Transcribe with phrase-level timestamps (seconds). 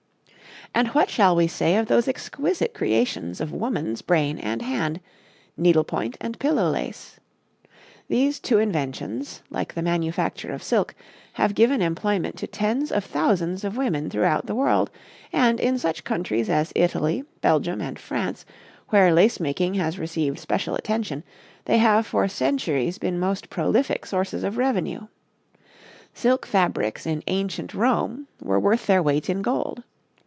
[0.81, 5.01] "And what shall we say of those exquisite creations of woman's brain and hand
[5.57, 7.19] needle point and pillow lace?
[8.07, 10.95] These two inventions, like the manufacture of silk,
[11.33, 14.89] have given employment to tens of thousands of women throughout the world;
[15.33, 18.45] and, in such countries as Italy, Belgium and France,
[18.91, 21.21] where lace making has received special attention,
[21.65, 25.05] they have for centuries been most prolific sources of revenue.
[26.13, 29.83] Silk fabrics in ancient Rome were worth their weight in gold.